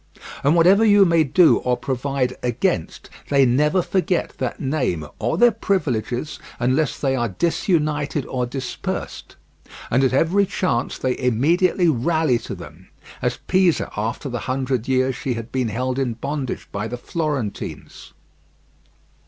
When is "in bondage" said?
15.99-16.67